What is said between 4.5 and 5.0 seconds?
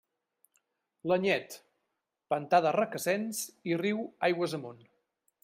amunt.